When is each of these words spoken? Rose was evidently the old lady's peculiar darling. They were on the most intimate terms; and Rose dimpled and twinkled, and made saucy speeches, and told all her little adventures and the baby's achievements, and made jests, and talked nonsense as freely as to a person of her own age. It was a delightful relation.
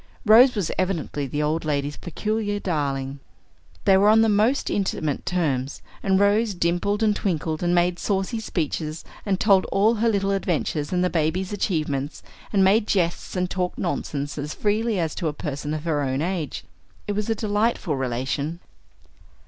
Rose 0.25 0.55
was 0.55 0.71
evidently 0.79 1.27
the 1.27 1.43
old 1.43 1.63
lady's 1.63 1.95
peculiar 1.95 2.59
darling. 2.59 3.19
They 3.85 3.97
were 3.97 4.09
on 4.09 4.21
the 4.21 4.29
most 4.29 4.71
intimate 4.71 5.27
terms; 5.27 5.83
and 6.01 6.19
Rose 6.19 6.55
dimpled 6.55 7.03
and 7.03 7.15
twinkled, 7.15 7.61
and 7.61 7.75
made 7.75 7.99
saucy 7.99 8.39
speeches, 8.39 9.05
and 9.27 9.39
told 9.39 9.65
all 9.65 9.93
her 10.01 10.09
little 10.09 10.31
adventures 10.31 10.91
and 10.91 11.03
the 11.03 11.11
baby's 11.11 11.53
achievements, 11.53 12.23
and 12.51 12.63
made 12.63 12.87
jests, 12.87 13.35
and 13.35 13.47
talked 13.47 13.77
nonsense 13.77 14.39
as 14.39 14.55
freely 14.55 14.99
as 14.99 15.13
to 15.13 15.27
a 15.27 15.33
person 15.33 15.71
of 15.71 15.83
her 15.83 16.01
own 16.01 16.23
age. 16.23 16.63
It 17.07 17.11
was 17.11 17.29
a 17.29 17.35
delightful 17.35 17.95
relation. 17.95 18.59